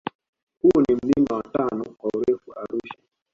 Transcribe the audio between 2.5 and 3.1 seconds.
Arusha